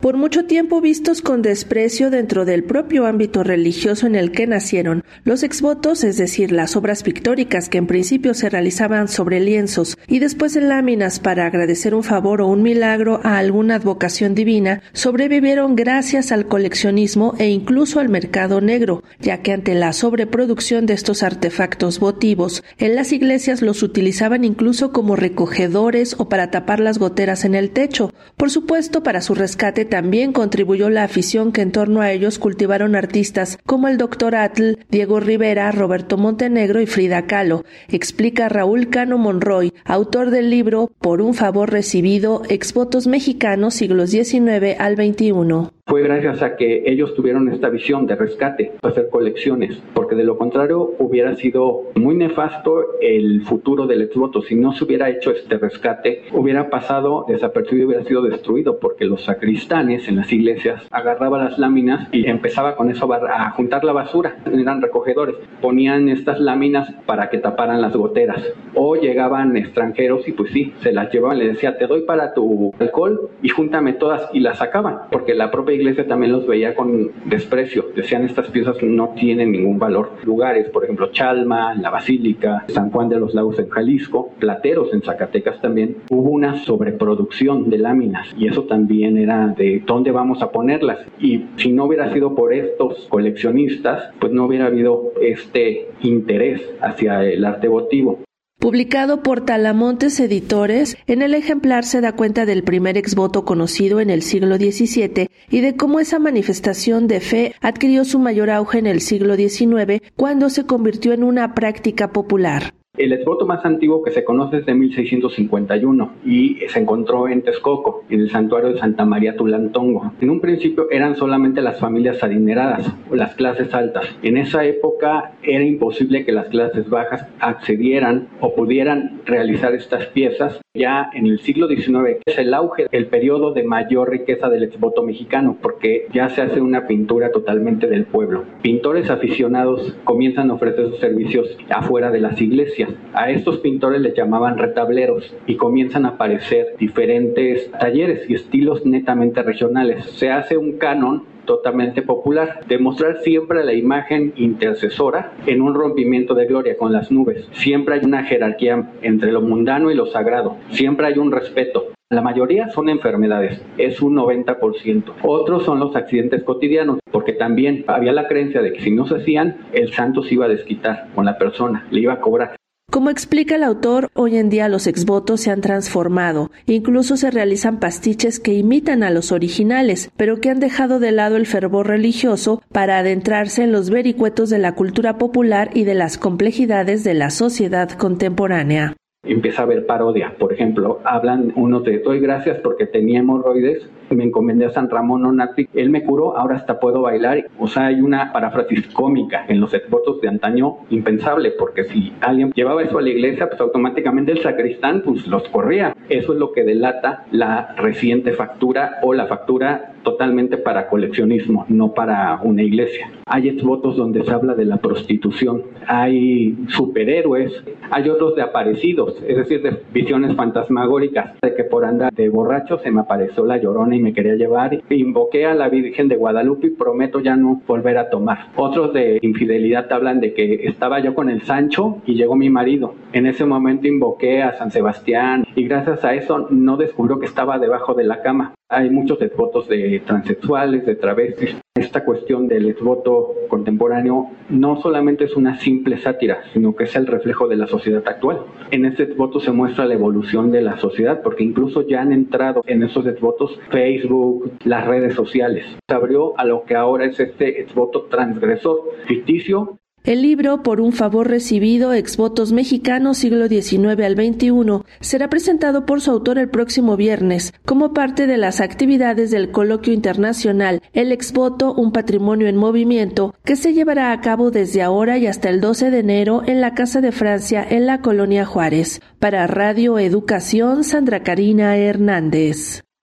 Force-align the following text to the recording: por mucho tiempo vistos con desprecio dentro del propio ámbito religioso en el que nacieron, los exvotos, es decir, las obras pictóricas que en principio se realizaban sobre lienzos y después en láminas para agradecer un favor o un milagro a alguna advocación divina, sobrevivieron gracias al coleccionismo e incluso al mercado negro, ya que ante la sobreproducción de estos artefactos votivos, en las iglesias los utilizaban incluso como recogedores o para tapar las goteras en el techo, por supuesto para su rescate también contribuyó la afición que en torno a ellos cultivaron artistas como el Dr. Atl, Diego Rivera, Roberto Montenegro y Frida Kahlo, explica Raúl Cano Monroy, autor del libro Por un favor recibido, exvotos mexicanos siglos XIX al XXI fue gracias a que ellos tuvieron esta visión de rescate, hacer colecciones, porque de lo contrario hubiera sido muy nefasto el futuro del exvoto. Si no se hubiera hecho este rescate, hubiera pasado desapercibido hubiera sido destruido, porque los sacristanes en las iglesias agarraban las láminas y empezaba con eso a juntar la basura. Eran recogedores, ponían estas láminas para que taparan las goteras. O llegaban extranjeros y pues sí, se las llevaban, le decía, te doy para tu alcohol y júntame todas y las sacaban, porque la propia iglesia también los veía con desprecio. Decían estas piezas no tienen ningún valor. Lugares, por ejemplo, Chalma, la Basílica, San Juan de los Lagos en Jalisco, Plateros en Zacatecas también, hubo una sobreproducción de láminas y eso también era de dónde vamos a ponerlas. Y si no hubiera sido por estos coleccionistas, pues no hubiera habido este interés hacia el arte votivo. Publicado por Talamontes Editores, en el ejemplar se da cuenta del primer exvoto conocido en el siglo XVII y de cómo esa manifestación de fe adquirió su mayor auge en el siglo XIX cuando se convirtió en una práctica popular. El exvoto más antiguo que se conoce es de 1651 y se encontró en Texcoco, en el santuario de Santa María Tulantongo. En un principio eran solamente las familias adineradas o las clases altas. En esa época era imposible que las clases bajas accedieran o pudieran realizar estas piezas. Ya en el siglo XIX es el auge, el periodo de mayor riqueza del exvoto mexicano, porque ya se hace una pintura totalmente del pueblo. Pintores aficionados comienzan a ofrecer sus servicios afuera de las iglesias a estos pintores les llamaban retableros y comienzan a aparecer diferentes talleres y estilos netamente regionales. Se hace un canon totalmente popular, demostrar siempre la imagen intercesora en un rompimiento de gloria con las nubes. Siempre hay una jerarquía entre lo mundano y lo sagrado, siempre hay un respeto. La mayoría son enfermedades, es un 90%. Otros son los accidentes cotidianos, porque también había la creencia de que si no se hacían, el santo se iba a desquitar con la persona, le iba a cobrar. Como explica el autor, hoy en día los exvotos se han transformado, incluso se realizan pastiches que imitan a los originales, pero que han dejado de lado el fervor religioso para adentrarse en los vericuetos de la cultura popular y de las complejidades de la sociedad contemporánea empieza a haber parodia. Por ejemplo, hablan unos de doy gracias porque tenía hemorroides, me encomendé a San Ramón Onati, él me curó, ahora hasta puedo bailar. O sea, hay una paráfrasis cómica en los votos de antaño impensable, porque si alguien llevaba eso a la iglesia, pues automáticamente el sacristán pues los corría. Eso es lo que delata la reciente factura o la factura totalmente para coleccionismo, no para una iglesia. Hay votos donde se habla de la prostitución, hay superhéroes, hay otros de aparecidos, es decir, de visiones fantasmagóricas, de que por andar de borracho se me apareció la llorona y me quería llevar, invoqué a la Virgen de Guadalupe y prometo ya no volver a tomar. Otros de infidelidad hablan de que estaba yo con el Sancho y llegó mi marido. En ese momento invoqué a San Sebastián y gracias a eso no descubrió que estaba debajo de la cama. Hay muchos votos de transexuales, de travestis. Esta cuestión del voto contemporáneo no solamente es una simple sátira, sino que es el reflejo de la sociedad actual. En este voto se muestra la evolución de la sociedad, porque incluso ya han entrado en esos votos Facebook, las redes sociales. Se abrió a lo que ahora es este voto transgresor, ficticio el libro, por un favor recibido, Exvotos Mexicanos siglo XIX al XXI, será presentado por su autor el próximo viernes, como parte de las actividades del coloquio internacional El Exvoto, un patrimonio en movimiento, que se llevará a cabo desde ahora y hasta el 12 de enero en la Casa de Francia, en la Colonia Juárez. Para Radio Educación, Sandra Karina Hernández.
por 0.00 0.16
mucho 0.16 0.44
tiempo 0.44 0.80
vistos 0.80 1.22
con 1.22 1.42
desprecio 1.42 2.10
dentro 2.10 2.44
del 2.44 2.62
propio 2.62 3.06
ámbito 3.06 3.42
religioso 3.42 4.06
en 4.06 4.14
el 4.14 4.30
que 4.30 4.46
nacieron, 4.46 5.02
los 5.24 5.42
exvotos, 5.42 6.04
es 6.04 6.16
decir, 6.16 6.52
las 6.52 6.76
obras 6.76 7.02
pictóricas 7.02 7.68
que 7.68 7.78
en 7.78 7.88
principio 7.88 8.32
se 8.34 8.48
realizaban 8.48 9.08
sobre 9.08 9.40
lienzos 9.40 9.98
y 10.06 10.20
después 10.20 10.54
en 10.54 10.68
láminas 10.68 11.18
para 11.18 11.46
agradecer 11.46 11.96
un 11.96 12.04
favor 12.04 12.40
o 12.40 12.46
un 12.46 12.62
milagro 12.62 13.20
a 13.24 13.38
alguna 13.38 13.74
advocación 13.74 14.36
divina, 14.36 14.82
sobrevivieron 14.92 15.74
gracias 15.74 16.30
al 16.30 16.46
coleccionismo 16.46 17.34
e 17.38 17.48
incluso 17.48 17.98
al 17.98 18.08
mercado 18.08 18.60
negro, 18.60 19.02
ya 19.18 19.42
que 19.42 19.52
ante 19.52 19.74
la 19.74 19.92
sobreproducción 19.92 20.86
de 20.86 20.94
estos 20.94 21.24
artefactos 21.24 21.98
votivos, 21.98 22.62
en 22.78 22.94
las 22.94 23.12
iglesias 23.12 23.62
los 23.62 23.82
utilizaban 23.82 24.44
incluso 24.44 24.92
como 24.92 25.16
recogedores 25.16 26.14
o 26.18 26.28
para 26.28 26.52
tapar 26.52 26.78
las 26.78 26.98
goteras 26.98 27.44
en 27.44 27.56
el 27.56 27.70
techo, 27.70 28.12
por 28.36 28.50
supuesto 28.50 29.02
para 29.02 29.20
su 29.20 29.34
rescate 29.34 29.87
también 29.88 30.32
contribuyó 30.32 30.90
la 30.90 31.04
afición 31.04 31.52
que 31.52 31.62
en 31.62 31.72
torno 31.72 32.00
a 32.00 32.12
ellos 32.12 32.38
cultivaron 32.38 32.94
artistas 32.94 33.58
como 33.66 33.88
el 33.88 33.98
Dr. 33.98 34.36
Atl, 34.36 34.78
Diego 34.88 35.20
Rivera, 35.20 35.72
Roberto 35.72 36.16
Montenegro 36.16 36.80
y 36.80 36.86
Frida 36.86 37.26
Kahlo, 37.26 37.64
explica 37.88 38.48
Raúl 38.48 38.88
Cano 38.88 39.18
Monroy, 39.18 39.72
autor 39.84 40.30
del 40.30 40.50
libro 40.50 40.90
Por 41.00 41.20
un 41.20 41.34
favor 41.34 41.70
recibido, 41.70 42.42
exvotos 42.48 43.06
mexicanos 43.06 43.74
siglos 43.74 44.10
XIX 44.10 44.78
al 44.78 44.96
XXI 44.96 45.77
fue 45.88 46.02
gracias 46.02 46.42
a 46.42 46.54
que 46.56 46.82
ellos 46.84 47.14
tuvieron 47.14 47.48
esta 47.48 47.70
visión 47.70 48.06
de 48.06 48.14
rescate, 48.14 48.72
hacer 48.82 49.08
colecciones, 49.08 49.82
porque 49.94 50.16
de 50.16 50.24
lo 50.24 50.36
contrario 50.36 50.92
hubiera 50.98 51.34
sido 51.36 51.84
muy 51.94 52.14
nefasto 52.14 52.98
el 53.00 53.42
futuro 53.42 53.86
del 53.86 54.02
exvoto. 54.02 54.42
Si 54.42 54.54
no 54.54 54.72
se 54.72 54.84
hubiera 54.84 55.08
hecho 55.08 55.30
este 55.30 55.56
rescate, 55.56 56.24
hubiera 56.32 56.68
pasado 56.68 57.24
desapercibido 57.26 57.88
hubiera 57.88 58.04
sido 58.04 58.20
destruido, 58.20 58.78
porque 58.78 59.06
los 59.06 59.24
sacristanes 59.24 60.08
en 60.08 60.16
las 60.16 60.30
iglesias 60.30 60.86
agarraban 60.90 61.46
las 61.46 61.58
láminas 61.58 62.08
y 62.12 62.26
empezaba 62.26 62.76
con 62.76 62.90
eso 62.90 63.10
a 63.10 63.50
juntar 63.52 63.82
la 63.82 63.92
basura. 63.94 64.36
Eran 64.52 64.82
recogedores, 64.82 65.36
ponían 65.62 66.10
estas 66.10 66.38
láminas 66.38 66.92
para 67.06 67.30
que 67.30 67.38
taparan 67.38 67.80
las 67.80 67.96
goteras. 67.96 68.42
O 68.74 68.96
llegaban 68.96 69.56
extranjeros 69.56 70.28
y 70.28 70.32
pues 70.32 70.52
sí, 70.52 70.74
se 70.82 70.92
las 70.92 71.10
llevaban, 71.10 71.38
le 71.38 71.48
decía, 71.48 71.78
te 71.78 71.86
doy 71.86 72.02
para 72.02 72.34
tu 72.34 72.74
alcohol 72.78 73.30
y 73.42 73.48
júntame 73.48 73.94
todas 73.94 74.28
y 74.34 74.40
las 74.40 74.58
sacaban, 74.58 74.98
porque 75.10 75.34
la 75.34 75.50
propia 75.50 75.77
iglesia 75.78 76.06
también 76.06 76.32
los 76.32 76.46
veía 76.46 76.74
con 76.74 77.10
desprecio. 77.24 77.86
Decían 77.94 78.24
estas 78.24 78.48
piezas 78.48 78.76
no 78.82 79.10
tienen 79.10 79.52
ningún 79.52 79.78
valor. 79.78 80.12
Lugares, 80.24 80.68
por 80.68 80.84
ejemplo, 80.84 81.10
Chalma, 81.12 81.74
la 81.74 81.90
Basílica, 81.90 82.64
San 82.68 82.90
Juan 82.90 83.08
de 83.08 83.18
los 83.18 83.34
Lagos 83.34 83.58
en 83.58 83.68
Jalisco, 83.68 84.30
Plateros 84.38 84.92
en 84.92 85.02
Zacatecas 85.02 85.60
también, 85.60 85.96
hubo 86.10 86.30
una 86.30 86.58
sobreproducción 86.64 87.70
de 87.70 87.78
láminas 87.78 88.28
y 88.36 88.46
eso 88.46 88.64
también 88.64 89.16
era 89.16 89.48
de 89.48 89.82
dónde 89.86 90.10
vamos 90.10 90.42
a 90.42 90.50
ponerlas. 90.50 90.98
Y 91.18 91.46
si 91.56 91.72
no 91.72 91.84
hubiera 91.84 92.12
sido 92.12 92.34
por 92.34 92.52
estos 92.52 93.06
coleccionistas, 93.08 94.10
pues 94.18 94.32
no 94.32 94.44
hubiera 94.44 94.66
habido 94.66 95.12
este 95.20 95.88
interés 96.02 96.60
hacia 96.80 97.24
el 97.24 97.44
arte 97.44 97.68
votivo. 97.68 98.20
Publicado 98.58 99.22
por 99.22 99.44
Talamontes 99.44 100.18
Editores, 100.18 100.96
en 101.06 101.22
el 101.22 101.34
ejemplar 101.34 101.84
se 101.84 102.00
da 102.00 102.16
cuenta 102.16 102.44
del 102.44 102.64
primer 102.64 102.98
exvoto 102.98 103.44
conocido 103.44 104.00
en 104.00 104.10
el 104.10 104.20
siglo 104.22 104.56
XVII 104.56 105.28
y 105.48 105.60
de 105.60 105.76
cómo 105.76 106.00
esa 106.00 106.18
manifestación 106.18 107.06
de 107.06 107.20
fe 107.20 107.54
adquirió 107.60 108.04
su 108.04 108.18
mayor 108.18 108.50
auge 108.50 108.80
en 108.80 108.88
el 108.88 109.00
siglo 109.00 109.36
XIX 109.36 110.02
cuando 110.16 110.50
se 110.50 110.66
convirtió 110.66 111.12
en 111.12 111.22
una 111.22 111.54
práctica 111.54 112.10
popular. 112.10 112.74
El 112.98 113.12
exvoto 113.12 113.46
más 113.46 113.64
antiguo 113.64 114.02
que 114.02 114.10
se 114.10 114.24
conoce 114.24 114.58
es 114.58 114.66
de 114.66 114.74
1651 114.74 116.12
y 116.26 116.56
se 116.66 116.80
encontró 116.80 117.28
en 117.28 117.42
Texcoco, 117.42 118.04
en 118.10 118.22
el 118.22 118.30
santuario 118.30 118.72
de 118.72 118.78
Santa 118.80 119.04
María 119.04 119.36
Tulantongo. 119.36 120.12
En 120.20 120.30
un 120.30 120.40
principio 120.40 120.90
eran 120.90 121.14
solamente 121.14 121.62
las 121.62 121.78
familias 121.78 122.24
adineradas 122.24 122.92
o 123.08 123.14
las 123.14 123.36
clases 123.36 123.72
altas. 123.72 124.06
En 124.22 124.36
esa 124.36 124.64
época 124.64 125.34
era 125.44 125.62
imposible 125.62 126.24
que 126.24 126.32
las 126.32 126.48
clases 126.48 126.90
bajas 126.90 127.24
accedieran 127.38 128.26
o 128.40 128.56
pudieran 128.56 129.20
realizar 129.24 129.74
estas 129.74 130.06
piezas. 130.06 130.60
Ya 130.78 131.10
en 131.12 131.26
el 131.26 131.40
siglo 131.40 131.68
XIX 131.68 132.20
es 132.24 132.38
el 132.38 132.54
auge, 132.54 132.86
el 132.92 133.06
periodo 133.06 133.52
de 133.52 133.64
mayor 133.64 134.10
riqueza 134.10 134.48
del 134.48 134.62
exvoto 134.62 135.02
mexicano, 135.02 135.56
porque 135.60 136.06
ya 136.12 136.28
se 136.30 136.40
hace 136.40 136.60
una 136.60 136.86
pintura 136.86 137.32
totalmente 137.32 137.88
del 137.88 138.04
pueblo. 138.04 138.44
Pintores 138.62 139.10
aficionados 139.10 139.96
comienzan 140.04 140.50
a 140.50 140.54
ofrecer 140.54 140.86
sus 140.88 141.00
servicios 141.00 141.56
afuera 141.68 142.10
de 142.10 142.20
las 142.20 142.40
iglesias 142.40 142.78
a 143.14 143.30
estos 143.30 143.58
pintores 143.58 144.00
les 144.00 144.14
llamaban 144.14 144.58
retableros 144.58 145.34
y 145.46 145.56
comienzan 145.56 146.06
a 146.06 146.10
aparecer 146.10 146.76
diferentes 146.78 147.70
talleres 147.72 148.28
y 148.28 148.34
estilos 148.34 148.84
netamente 148.86 149.42
regionales. 149.42 150.04
Se 150.12 150.30
hace 150.30 150.56
un 150.56 150.78
canon 150.78 151.24
totalmente 151.48 152.02
popular, 152.02 152.60
demostrar 152.68 153.22
siempre 153.22 153.64
la 153.64 153.72
imagen 153.72 154.34
intercesora 154.36 155.32
en 155.46 155.62
un 155.62 155.74
rompimiento 155.74 156.34
de 156.34 156.44
gloria 156.44 156.76
con 156.76 156.92
las 156.92 157.10
nubes. 157.10 157.48
Siempre 157.52 157.94
hay 157.94 158.04
una 158.04 158.24
jerarquía 158.24 158.92
entre 159.00 159.32
lo 159.32 159.40
mundano 159.40 159.90
y 159.90 159.94
lo 159.94 160.06
sagrado, 160.06 160.58
siempre 160.68 161.06
hay 161.06 161.18
un 161.18 161.32
respeto. 161.32 161.86
La 162.10 162.20
mayoría 162.20 162.68
son 162.68 162.90
enfermedades, 162.90 163.62
es 163.78 164.02
un 164.02 164.16
90%. 164.16 165.14
Otros 165.22 165.64
son 165.64 165.80
los 165.80 165.96
accidentes 165.96 166.42
cotidianos, 166.42 167.00
porque 167.10 167.32
también 167.32 167.84
había 167.86 168.12
la 168.12 168.28
creencia 168.28 168.60
de 168.60 168.74
que 168.74 168.80
si 168.80 168.90
no 168.90 169.06
se 169.06 169.16
hacían, 169.16 169.56
el 169.72 169.92
santo 169.92 170.22
se 170.22 170.34
iba 170.34 170.44
a 170.44 170.48
desquitar 170.48 171.08
con 171.14 171.24
la 171.24 171.38
persona, 171.38 171.86
le 171.90 172.00
iba 172.00 172.12
a 172.12 172.20
cobrar. 172.20 172.57
Como 172.90 173.10
explica 173.10 173.56
el 173.56 173.64
autor, 173.64 174.08
hoy 174.14 174.38
en 174.38 174.48
día 174.48 174.66
los 174.70 174.86
exvotos 174.86 175.42
se 175.42 175.50
han 175.50 175.60
transformado, 175.60 176.50
incluso 176.64 177.18
se 177.18 177.30
realizan 177.30 177.80
pastiches 177.80 178.40
que 178.40 178.54
imitan 178.54 179.02
a 179.02 179.10
los 179.10 179.30
originales, 179.30 180.10
pero 180.16 180.40
que 180.40 180.48
han 180.48 180.58
dejado 180.58 180.98
de 180.98 181.12
lado 181.12 181.36
el 181.36 181.44
fervor 181.44 181.86
religioso 181.86 182.62
para 182.72 182.96
adentrarse 182.96 183.62
en 183.62 183.72
los 183.72 183.90
vericuetos 183.90 184.48
de 184.48 184.58
la 184.58 184.74
cultura 184.74 185.18
popular 185.18 185.68
y 185.74 185.84
de 185.84 185.94
las 185.94 186.16
complejidades 186.16 187.04
de 187.04 187.12
la 187.12 187.28
sociedad 187.28 187.90
contemporánea 187.90 188.96
empieza 189.24 189.62
a 189.62 189.64
haber 189.64 189.84
parodia. 189.84 190.34
Por 190.38 190.52
ejemplo, 190.52 191.00
hablan 191.04 191.52
unos 191.56 191.84
de 191.84 191.98
doy 191.98 192.20
gracias 192.20 192.58
porque 192.62 192.86
tenía 192.86 193.20
hemorroides, 193.20 193.86
me 194.14 194.24
encomendé 194.24 194.66
a 194.66 194.70
San 194.70 194.88
Ramón 194.88 195.24
Onati, 195.24 195.68
él 195.74 195.90
me 195.90 196.04
curó, 196.04 196.36
ahora 196.36 196.56
hasta 196.56 196.80
puedo 196.80 197.02
bailar. 197.02 197.46
O 197.58 197.66
sea, 197.66 197.86
hay 197.86 198.00
una 198.00 198.32
paráfrasis 198.32 198.88
cómica 198.88 199.44
en 199.48 199.60
los 199.60 199.74
votos 199.90 200.20
de 200.20 200.28
antaño 200.28 200.78
impensable, 200.90 201.52
porque 201.52 201.84
si 201.84 202.12
alguien 202.20 202.52
llevaba 202.54 202.82
eso 202.82 202.98
a 202.98 203.02
la 203.02 203.10
iglesia, 203.10 203.48
pues 203.48 203.60
automáticamente 203.60 204.32
el 204.32 204.42
sacristán 204.42 205.02
pues 205.04 205.26
los 205.26 205.48
corría. 205.48 205.94
Eso 206.08 206.32
es 206.32 206.38
lo 206.38 206.52
que 206.52 206.64
delata 206.64 207.24
la 207.30 207.74
reciente 207.76 208.32
factura 208.32 208.98
o 209.02 209.12
la 209.12 209.26
factura 209.26 209.92
totalmente 210.02 210.56
para 210.56 210.88
coleccionismo, 210.88 211.66
no 211.68 211.92
para 211.92 212.40
una 212.42 212.62
iglesia. 212.62 213.10
Hay 213.26 213.48
votos 213.62 213.96
donde 213.96 214.24
se 214.24 214.30
habla 214.30 214.54
de 214.54 214.64
la 214.64 214.78
prostitución, 214.78 215.62
hay 215.86 216.56
superhéroes, 216.68 217.52
hay 217.90 218.08
otros 218.08 218.34
de 218.36 218.42
aparecidos, 218.42 219.22
es 219.26 219.36
decir, 219.36 219.62
de 219.62 219.82
visiones 219.92 220.34
fantasmagóricas, 220.36 221.34
de 221.42 221.54
que 221.54 221.64
por 221.64 221.84
andar 221.84 222.12
de 222.12 222.28
borracho 222.28 222.78
se 222.78 222.90
me 222.90 223.00
apareció 223.00 223.44
la 223.44 223.58
llorona 223.58 223.96
y 223.98 224.02
me 224.02 224.12
quería 224.12 224.34
llevar, 224.34 224.82
invoqué 224.90 225.46
a 225.46 225.54
la 225.54 225.68
Virgen 225.68 226.08
de 226.08 226.16
Guadalupe 226.16 226.68
y 226.68 226.70
prometo 226.70 227.20
ya 227.20 227.36
no 227.36 227.60
volver 227.66 227.98
a 227.98 228.08
tomar. 228.08 228.46
Otros 228.56 228.92
de 228.92 229.18
infidelidad 229.22 229.92
hablan 229.92 230.20
de 230.20 230.32
que 230.32 230.66
estaba 230.66 231.00
yo 231.00 231.14
con 231.14 231.28
el 231.28 231.42
Sancho 231.42 231.98
y 232.06 232.14
llegó 232.14 232.36
mi 232.36 232.50
marido. 232.50 232.94
En 233.12 233.26
ese 233.26 233.44
momento 233.44 233.86
invoqué 233.86 234.42
a 234.42 234.56
San 234.56 234.70
Sebastián 234.70 235.44
y 235.54 235.64
gracias 235.64 236.04
a 236.04 236.14
eso 236.14 236.46
no 236.50 236.76
descubrió 236.76 237.18
que 237.18 237.26
estaba 237.26 237.58
debajo 237.58 237.94
de 237.94 238.04
la 238.04 238.22
cama. 238.22 238.54
Hay 238.70 238.90
muchos 238.90 239.18
votos 239.34 239.66
de 239.66 240.02
transexuales, 240.04 240.84
de 240.84 240.94
travestis. 240.94 241.56
Esta 241.74 242.04
cuestión 242.04 242.48
del 242.48 242.74
voto 242.74 243.34
contemporáneo 243.48 244.30
no 244.50 244.82
solamente 244.82 245.24
es 245.24 245.36
una 245.36 245.58
simple 245.58 245.96
sátira, 245.96 246.42
sino 246.52 246.76
que 246.76 246.84
es 246.84 246.94
el 246.94 247.06
reflejo 247.06 247.48
de 247.48 247.56
la 247.56 247.66
sociedad 247.66 248.06
actual. 248.06 248.42
En 248.70 248.84
este 248.84 249.06
voto 249.06 249.40
se 249.40 249.52
muestra 249.52 249.86
la 249.86 249.94
evolución 249.94 250.50
de 250.50 250.60
la 250.60 250.76
sociedad, 250.76 251.22
porque 251.22 251.44
incluso 251.44 251.86
ya 251.88 252.02
han 252.02 252.12
entrado 252.12 252.62
en 252.66 252.82
esos 252.82 253.06
votos 253.20 253.58
Facebook, 253.70 254.52
las 254.64 254.86
redes 254.86 255.14
sociales. 255.14 255.64
Se 255.88 255.94
abrió 255.94 256.38
a 256.38 256.44
lo 256.44 256.64
que 256.64 256.74
ahora 256.74 257.06
es 257.06 257.18
este 257.18 257.66
voto 257.74 258.02
transgresor, 258.10 258.82
ficticio 259.06 259.78
el 260.08 260.22
libro, 260.22 260.62
por 260.62 260.80
un 260.80 260.92
favor 260.92 261.28
recibido, 261.28 261.92
Exvotos 261.92 262.50
Mexicanos 262.50 263.18
siglo 263.18 263.46
XIX 263.46 264.02
al 264.02 264.14
XXI, 264.14 264.82
será 265.00 265.28
presentado 265.28 265.84
por 265.84 266.00
su 266.00 266.10
autor 266.10 266.38
el 266.38 266.48
próximo 266.48 266.96
viernes, 266.96 267.52
como 267.66 267.92
parte 267.92 268.26
de 268.26 268.38
las 268.38 268.62
actividades 268.62 269.30
del 269.30 269.50
coloquio 269.50 269.92
internacional 269.92 270.80
El 270.94 271.12
Exvoto, 271.12 271.74
un 271.74 271.92
patrimonio 271.92 272.48
en 272.48 272.56
movimiento, 272.56 273.34
que 273.44 273.54
se 273.54 273.74
llevará 273.74 274.12
a 274.12 274.20
cabo 274.22 274.50
desde 274.50 274.80
ahora 274.80 275.18
y 275.18 275.26
hasta 275.26 275.50
el 275.50 275.60
12 275.60 275.90
de 275.90 275.98
enero 275.98 276.42
en 276.46 276.62
la 276.62 276.72
Casa 276.72 277.02
de 277.02 277.12
Francia, 277.12 277.62
en 277.68 277.84
la 277.84 278.00
Colonia 278.00 278.46
Juárez. 278.46 279.02
Para 279.18 279.46
Radio 279.46 279.98
Educación, 279.98 280.84
Sandra 280.84 281.22
Karina 281.22 281.76
Hernández. 281.76 282.87